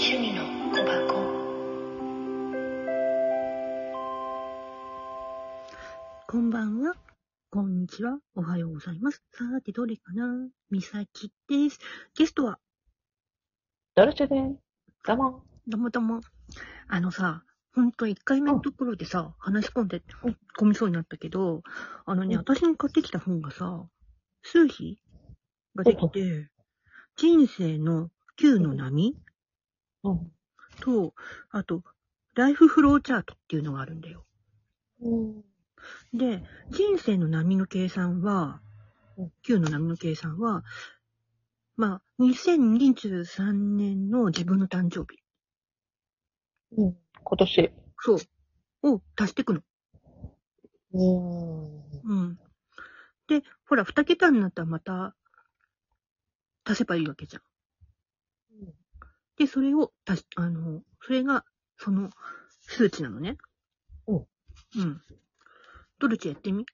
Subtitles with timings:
[0.00, 1.12] 趣味の小箱
[6.28, 6.94] こんばんは。
[7.50, 8.20] こんにちは。
[8.36, 9.24] おはようございます。
[9.32, 11.80] さて、どれかなみさきです。
[12.16, 12.60] ゲストは、
[13.96, 14.60] ドルチェです。
[15.04, 15.42] どうも。
[15.66, 16.20] どうもどうも。
[16.86, 17.42] あのさ、
[17.74, 20.00] ほんと1回目のところでさ、話し込んで、
[20.60, 21.64] 込みそうになったけど、
[22.06, 23.84] あのね、うん私に買ってきた本がさ、
[24.42, 25.00] 数比
[25.74, 26.48] ができて、
[27.16, 28.10] 人生の
[28.40, 29.16] 9の波
[30.12, 30.32] うん。
[30.80, 31.14] と、
[31.50, 31.82] あと、
[32.34, 34.24] ライフフローチャートっていうのがあるんだよ。
[35.00, 35.44] うん。
[36.12, 38.60] で、人生の波の計算は
[39.18, 40.62] うん、9の波の計算は、
[41.76, 45.20] まあ、2023年の自分の誕生日。
[46.76, 46.96] うん。
[47.24, 47.72] 今年。
[47.98, 48.94] そう。
[48.94, 49.60] を足していくの。
[50.92, 51.82] うん。
[52.04, 52.38] うん。
[53.26, 55.16] で、ほら、二桁になったらまた、
[56.64, 57.42] 足せばいいわけじゃん。
[59.38, 61.44] で、それを足し、あの、それが、
[61.76, 62.10] その、
[62.62, 63.38] 数値なのね。
[64.06, 64.16] うん。
[64.16, 65.00] うん。
[65.98, 66.66] ドルチェやってみ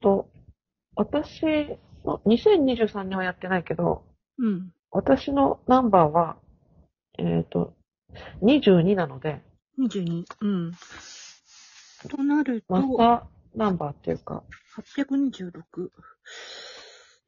[0.00, 0.28] と、
[0.96, 1.42] 私
[2.04, 4.04] の、2023年はやってないけど、
[4.38, 4.72] うん。
[4.90, 6.36] 私のナンバーは、
[7.18, 7.74] えっ、と、
[8.42, 9.42] 22なので、
[9.78, 10.24] 22。
[10.40, 10.72] うん。
[12.08, 13.22] となると、マスター
[13.58, 14.42] ナンバーっていうか、
[14.98, 15.90] 826。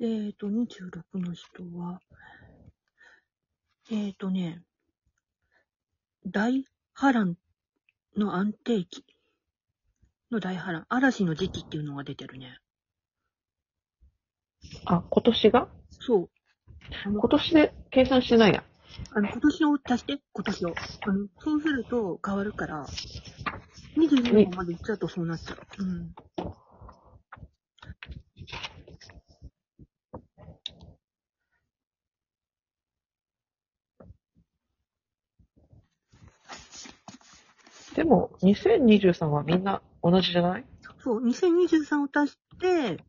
[0.00, 2.00] えっ、ー、と、26の人は、
[3.91, 4.62] えっ、ー、とね、
[6.27, 7.37] 大波乱
[8.17, 9.05] の安定期
[10.33, 12.59] の大波乱、嵐の時期っていうのが出てるね。
[14.87, 15.69] あ、今年が？
[16.01, 16.31] そう。
[17.05, 18.65] あの今年で計算してないや。
[19.12, 20.75] あの今年を足して、今年を。
[21.06, 22.87] あのそうすると変わるから、
[23.97, 25.59] 22年までいっちゃうとそうなっちゃう。
[25.78, 26.15] うん。
[37.97, 40.65] でも、2023はみんな同じじゃない？
[41.03, 43.03] そう、2023を足して、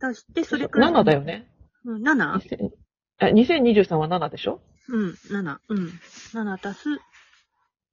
[0.00, 0.88] 足して、それから。
[0.88, 1.20] 7だよ。
[1.20, 1.46] ね。
[1.84, 2.32] うん、7?
[2.38, 2.70] 2000
[3.18, 4.62] あ2023は7でしょ？
[4.88, 5.58] うん、7。
[5.68, 5.88] うん。
[6.32, 6.88] 7足す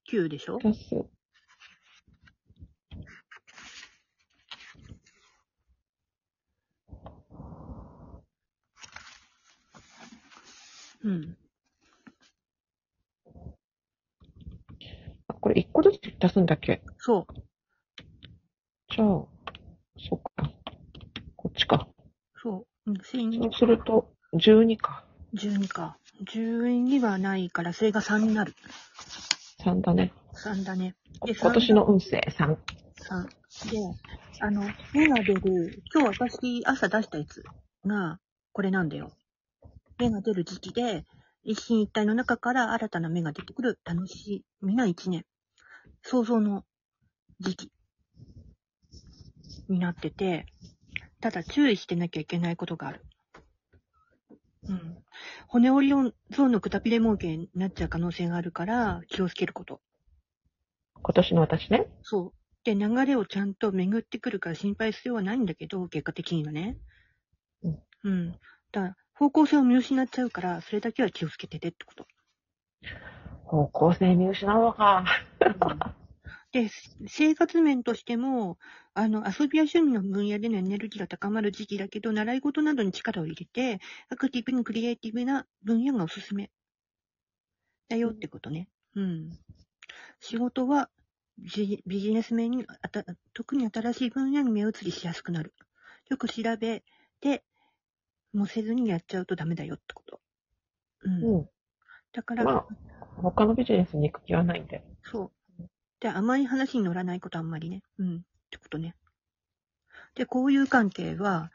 [0.09, 0.59] 9でしょ？
[0.63, 0.96] 足す。
[11.03, 11.35] うん。
[15.28, 15.50] あ、こ
[16.21, 16.81] れ1個ずつ足すんだっけ？
[16.97, 17.33] そう。
[18.93, 19.07] じゃあ、
[19.97, 20.51] そっか。
[21.35, 21.87] こっちか。
[22.35, 22.65] そう。
[22.85, 25.05] そう2012すると、12か。
[25.69, 25.97] か。
[26.25, 28.53] 12はないから、それが3になる。
[29.61, 30.13] 3だね。
[30.33, 30.95] 3だね。
[31.25, 32.57] で今年の運勢3。
[32.97, 33.71] 3。
[33.71, 33.77] で、
[34.39, 37.43] あの、芽が出る、今日私朝出したやつ
[37.85, 38.19] が、
[38.53, 39.11] これなんだよ。
[39.99, 41.05] 芽が出る時期で、
[41.43, 45.25] 一心一体の中から新たな芽が出てくる楽しみな一年。
[46.03, 46.63] 想像の
[47.39, 47.72] 時期
[49.69, 50.45] になってて、
[51.19, 53.06] ただ注意してなきゃいけないことがある。
[54.67, 54.97] うん。
[55.47, 59.81] 骨折りゾーンのくたびれ儲けになっちゃう可能性があるから、気をつけること。
[61.01, 61.88] 今年の私ね。
[62.03, 62.34] そう。
[62.63, 66.78] で、流れをちゃんと巡ってくるから心配する必要はないんだけど、結果的にはね。
[67.63, 67.79] うん。
[68.03, 68.40] うん。
[68.72, 72.06] だ方向性を見失っちゃうから、それだけは気をつけててってこと。
[73.45, 75.06] 方向性見失うのか。
[76.52, 76.69] で、
[77.07, 78.57] 生活面としても、
[78.94, 83.79] あの、遊びや趣味の分野でのエネルギーが高まる時期だけど、習い事などに力を入れて、
[84.09, 86.52] アクティブにクリエイティブな分野がおすすめ。
[87.88, 88.68] だよってことね。
[88.96, 89.29] うん。
[90.19, 90.90] 仕事は
[91.38, 95.53] ビビジネス面にあた、特に新しい分野に目移りしやすくなる。
[96.09, 96.84] よく調べ
[97.22, 97.44] て、
[98.34, 100.19] もせずにやっちゃうとダメだよってこと。
[101.03, 101.23] うん。
[101.23, 101.50] うん。
[102.12, 102.66] だから、まあ、
[103.21, 104.83] 他のビジネスに行く気はないんで。
[105.03, 105.31] そう。
[105.99, 107.84] で、甘い話に乗らないことあんまりね。
[107.99, 108.17] うん。
[108.17, 108.19] っ
[108.49, 108.96] てことね。
[110.16, 111.51] で、交友関係は、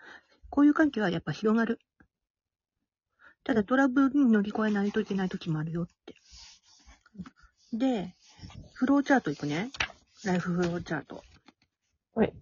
[0.50, 1.81] 交友関係はやっぱ広がる。
[3.44, 6.14] ただトラブルに乗り越えないといけない時もあるよって。
[7.73, 8.14] で、
[8.75, 9.70] フローチャートいくね。
[10.25, 11.23] ライフフローチャート。
[12.14, 12.32] はい。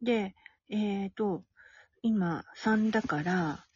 [0.00, 0.34] で、
[0.68, 1.42] えっ、ー、と、
[2.02, 3.66] 今3だから、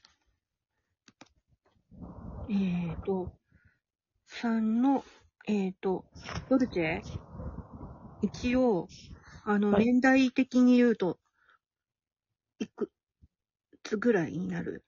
[2.48, 3.32] えっ、ー、と、
[4.43, 5.05] 3の、
[5.49, 6.05] えっ、ー、と、
[6.49, 7.02] ドルチェ？
[8.23, 8.87] 一応、
[9.44, 11.19] あの、はい年代的に言うと、
[12.61, 12.90] いく
[13.82, 14.85] つぐらいになる？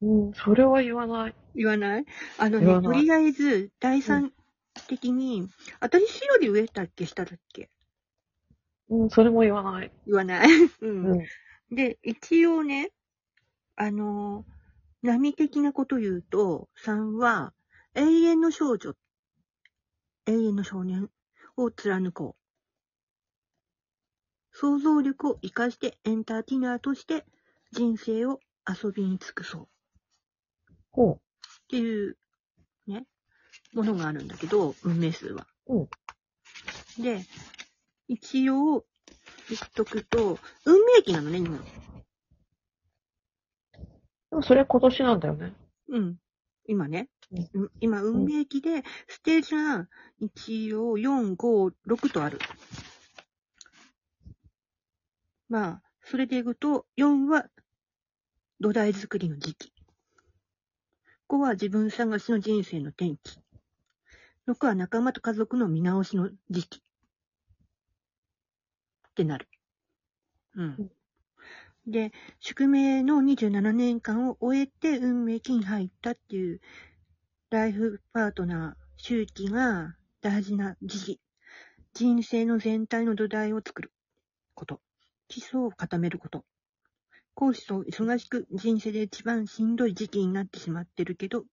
[0.00, 1.34] うん、それは言わない。
[1.54, 2.04] 言わない？
[2.38, 4.32] あのね、とりあえず、第三
[4.88, 5.48] 的に、
[5.80, 7.06] 私より上だっけ？
[7.06, 7.70] 下だっけ？
[8.90, 9.92] うん、それも言わない。
[10.06, 10.48] 言わない？
[10.50, 10.70] う。
[10.80, 11.24] うんん。
[11.70, 12.90] で、一応ね、
[13.76, 14.51] あのー
[15.02, 17.52] 波的なこと言うと、3は、
[17.94, 18.94] 永遠の少女、
[20.26, 21.10] 永遠の少年
[21.56, 22.42] を貫こう。
[24.56, 27.24] 想像力を活かしてエンターテイナーとして
[27.72, 28.38] 人生を
[28.68, 29.68] 遊びに尽くそう。
[30.90, 31.20] ほっ
[31.68, 32.16] ていう、
[32.86, 33.06] ね、
[33.72, 35.46] ものがあるんだけど、運命数は。
[35.66, 35.88] うん
[36.98, 37.24] で、
[38.08, 38.84] 一応、
[39.48, 41.56] 言っとくと、運命期なのね、今。
[41.56, 41.60] う。
[44.32, 45.52] でもそれ今年なんだよね。
[45.90, 46.16] うん。
[46.66, 47.10] 今ね。
[47.32, 49.88] うんうん今、運命期で、ステージが
[50.20, 52.38] 一応4、5、6とある。
[55.50, 57.46] まあ、それでいくと、4は
[58.58, 59.72] 土台作りの時期。
[61.28, 63.38] 5は自分探しの人生の転機。
[64.46, 66.78] 6は仲間と家族の見直しの時期。
[66.78, 66.80] っ
[69.14, 69.46] てなる。
[70.56, 70.90] うん。
[71.86, 76.60] で、宿命の27年間を終えて運命期に入ったっていう、
[77.50, 81.20] ライフパートナー、周期が大事な時期。
[81.94, 83.92] 人生の全体の土台を作る
[84.54, 84.80] こと。
[85.28, 86.44] 基礎を固めること。
[87.34, 91.44] 講師と忙しく人生で一番しんどい時期になってしまってるけど、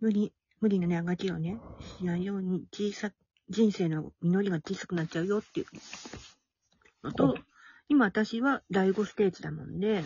[0.00, 1.58] 無理、無理なね、あがきをね、
[1.98, 3.10] しないように小さ、
[3.48, 5.66] 人生の実りが小さくなっちゃうよっていう
[7.02, 7.36] のと、
[7.88, 10.04] 今私は第5ステージだもんで、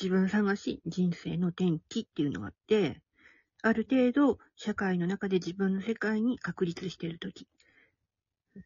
[0.00, 3.00] 自分探し、人生の転機っていうのがあって、
[3.62, 7.48] ある程度社会の中で自分の世界に確立しているとき、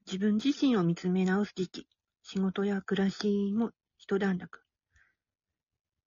[0.07, 1.87] 自分自身を見つめ直す時期、
[2.23, 4.63] 仕事や暮らしも一段落。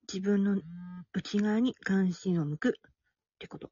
[0.08, 0.60] 自分の
[1.14, 2.72] 内側に関心を向くっ
[3.40, 3.70] てこと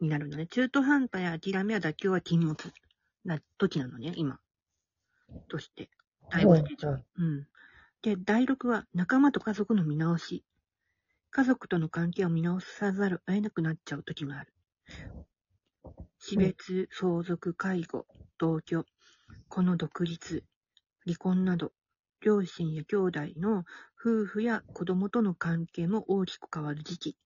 [0.00, 0.46] になるのね。
[0.46, 2.56] 中途半端や諦めや妥協は禁物
[3.24, 4.38] な時なのね、今。
[5.48, 5.88] として。
[6.30, 7.00] 第5ステージは。
[7.18, 7.46] うん。
[8.02, 10.44] で、第6は仲間と家族の見直し。
[11.30, 14.52] 家族との関係を見直さざるを得なくなっちゃう時がある。
[16.18, 18.06] 死別、相続、介護、
[18.38, 18.84] 同居、
[19.48, 20.44] 子の独立、
[21.04, 21.72] 離婚など、
[22.20, 23.64] 両親や兄弟の
[24.00, 27.16] 夫婦や子供との関係も大きく変わる時期。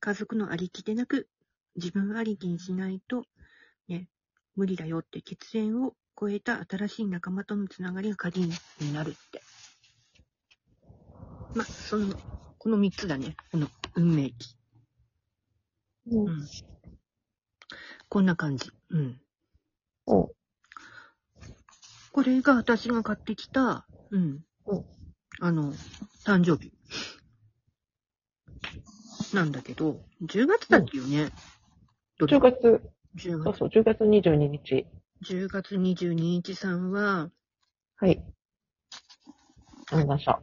[0.00, 1.28] 家族のありきでなく、
[1.76, 3.24] 自分ありきにしないと、
[3.88, 4.08] ね、
[4.56, 8.50] 無理だよって血縁を超えた新しい仲間とのつながりが鍵に
[8.92, 9.42] なるって。
[11.54, 12.14] ま、その、
[12.58, 13.34] この三つだね。
[13.50, 14.56] この運命期。
[16.06, 16.46] うんうん。
[18.08, 18.70] こんな感じ。
[18.90, 19.20] うん。
[20.06, 20.30] お
[22.12, 24.40] これが私が買ってきた、うん。
[24.66, 24.84] うん
[25.42, 25.72] あの、
[26.26, 26.72] 誕生日。
[29.32, 31.30] なんだけど、10月だっけよね。
[32.18, 32.82] どれ？10月、
[33.16, 33.44] 10月。
[33.44, 34.86] そうそう、10月22日。
[35.22, 37.30] 10月22日さんは、
[37.96, 38.22] はい。
[39.92, 40.40] ありました。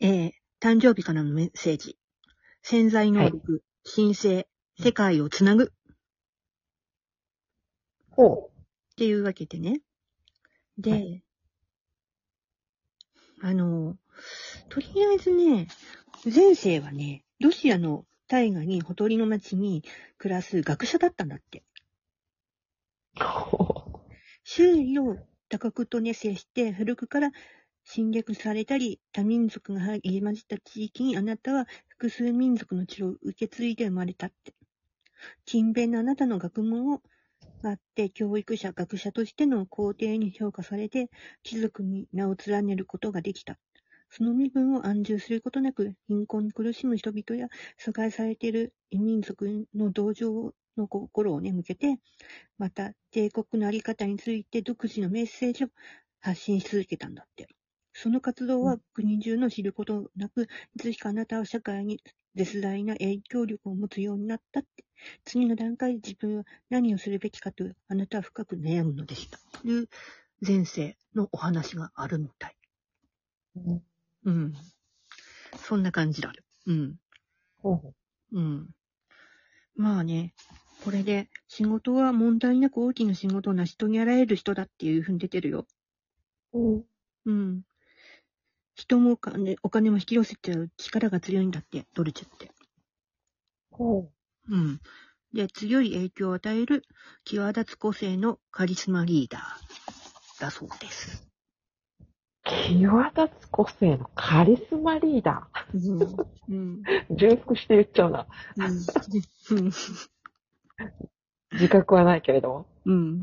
[0.00, 0.30] えー、
[0.60, 1.98] 誕生日からのメッセージ。
[2.62, 4.48] 潜在能力、申請、
[4.80, 5.66] 世界をつなぐっ
[8.10, 8.50] ほ
[8.96, 9.82] ていうわけでね。
[10.78, 11.22] で、
[13.42, 13.96] はあの、
[14.70, 15.68] とりあえずね、
[16.24, 19.84] 前世はね、ロシアの大河に、ほとりの町に
[20.16, 21.62] 暮らす学者だったんだって。
[23.20, 23.20] う。
[24.48, 25.16] 周囲を
[25.48, 27.32] 多国とね、接して、古くから
[27.82, 34.54] 侵略されたり、多民族が入り混じった地域にあなたは複数民族の血を受け継いで生まれたって。
[35.46, 37.02] 勤勉なあなたの学問を
[37.64, 41.10] あって、教育者、学者としての皇帝に評価されて、
[41.42, 43.58] 貴族に名を連ねることができた。
[44.10, 47.48] その身分を安住することなく、貧困に苦しむ人々や、
[47.78, 51.98] 疎外されている異民族の同情をの心をね、向けて、
[52.58, 55.68] また、帝国のあり方について独自のメッセージを
[56.20, 57.48] 発信し続けたんだって。
[57.92, 62.02] その活動は国中の知ることなく、いつしかあなたは社会に
[62.34, 64.84] 絶大な影響力を持つようになったって。
[65.24, 69.38] 次の段階で自分は何をするべきかと、あなたは深く悩むのでした。
[69.60, 69.88] という
[70.46, 72.56] 前世のお話があるみたい。
[73.56, 73.82] う。
[74.24, 74.54] うん。
[75.56, 76.32] そんな感じだ。
[76.66, 77.00] うん。
[77.62, 77.94] ほうほ
[78.32, 78.68] うん。
[79.74, 80.34] まあね、
[80.86, 85.66] これで仕事は問題なく大きな仕事を成し遂げられる人だっていうふうに出てるよ。
[86.52, 86.60] う。
[86.60, 86.84] うん。
[87.24, 87.62] うん。
[88.76, 92.52] 人もお金お金も引き寄せちゃう力が強いんだって、ドルチェって。
[93.72, 94.08] ほ
[94.48, 94.80] うん。
[95.34, 96.84] で、強い影響を与える
[97.24, 101.26] 際立つ個性のカリスマリーダーだそうです。
[102.44, 102.48] う。
[102.48, 105.98] 際立つ個性のカリスマリーダうん。
[106.48, 106.82] うん。
[107.10, 107.10] ー。
[107.10, 108.28] 重複して言っちゃうな。
[108.56, 109.72] うん。
[111.52, 112.66] 自覚はないけれども。
[112.84, 113.22] うん。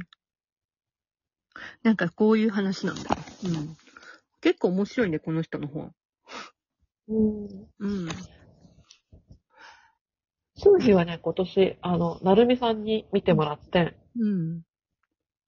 [1.84, 3.08] なんかこういう話なんだよ。
[3.46, 3.78] うん。
[4.42, 5.94] 結構面白いね、この人の本。
[7.08, 7.48] うん。
[7.80, 8.08] うん。
[10.56, 14.62] 数字はね、今年、あの、なるみさんに見てもらって、うん。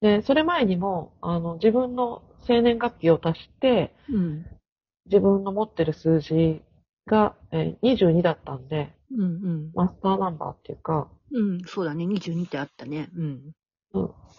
[0.00, 4.46] で、それ前にも、あの、自分の生年月日を足して、うん。
[5.06, 6.62] 自分の持ってる数字
[7.06, 9.70] が、えー22だったんで、うんうん。
[9.74, 12.04] マスターナンバーっていうか、うん、そうだね。
[12.04, 13.08] 22ってあったね。
[13.16, 13.54] うん。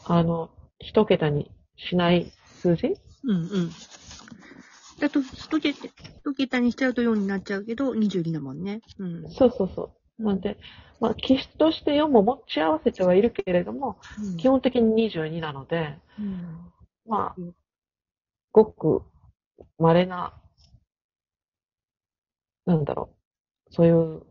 [0.05, 2.31] あの、一桁にしない
[2.61, 2.87] 数字？
[3.23, 3.71] うんうん。
[4.99, 8.81] だと、一桁、一桁にしちゃうと4になっちゃうけど、22だもんね。
[8.99, 9.29] うん。
[9.31, 10.23] そうそうそう。
[10.23, 10.57] なんで、
[10.99, 16.71] まあ、気質として4も持ち合わせてはいるけれども、うん基本的に22なので、うん。
[17.07, 17.55] まあうん、
[18.51, 19.03] ごく
[19.77, 20.33] 稀な、
[22.67, 23.09] なんだろ
[23.69, 24.21] う、そういう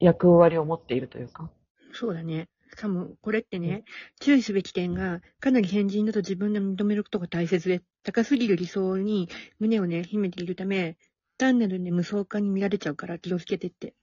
[0.00, 1.48] 役割を持っているというか。
[1.92, 2.48] そうだね。
[2.72, 3.84] しかも、これってね、
[4.20, 9.28] 注意すべき点が、かなり変人だと自分で認めることが大切で、高すぎる理想に
[9.60, 10.98] 胸をね、秘めているため、
[11.38, 13.94] 単なるね、無双化に見られちゃうから気をつけてって。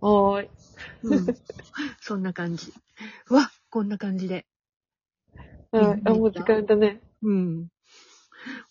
[0.00, 0.50] はーい。
[1.04, 1.26] うん。
[2.02, 2.74] そんな感じ。
[3.30, 4.46] うわこんな感じで。
[5.70, 6.02] はい。
[6.04, 7.00] あ、もう時間だね。
[7.22, 7.68] うん。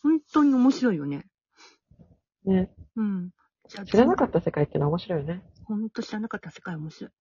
[0.02, 1.26] 本当に面白いよね。
[2.46, 2.70] ね。
[3.00, 3.30] うん。
[3.70, 5.42] じゃあ知らなかった世界ってのは面白いよね。
[5.64, 7.12] ほんと知らなかった世界面白い。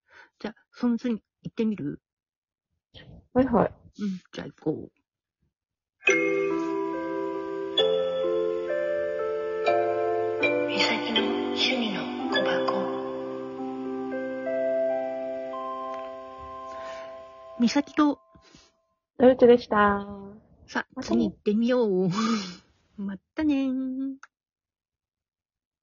[0.41, 2.01] じゃあ、その次行ってみる？
[3.33, 3.73] はいはい。
[4.01, 4.21] うん。
[4.33, 4.91] じゃあ行こう。
[10.67, 11.23] みさきの
[11.55, 12.99] 趣味の小箱。
[17.61, 18.19] みさきと、
[19.19, 20.09] なるちでした。
[20.67, 22.09] さあ、次行ってみよう。
[23.01, 24.17] またねー。